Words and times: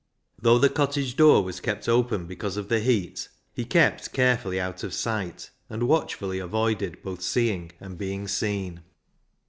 Though 0.41 0.57
the 0.57 0.67
cottage 0.67 1.15
door 1.15 1.43
was 1.43 1.59
kept 1.59 1.87
open 1.87 2.25
because 2.25 2.57
of 2.57 2.69
the 2.69 2.79
heat, 2.79 3.29
he 3.53 3.65
kept 3.65 4.13
carefully 4.13 4.59
out 4.59 4.83
of 4.83 4.95
sight, 4.95 5.51
and 5.69 5.83
watchfully 5.83 6.39
avoided 6.39 7.03
both 7.03 7.21
seeing 7.21 7.71
and 7.79 7.99
being 7.99 8.27
seen. 8.27 8.81